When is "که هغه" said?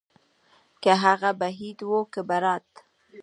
0.83-1.31